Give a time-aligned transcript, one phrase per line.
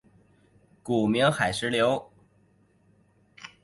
[0.81, 2.11] 古名海石榴。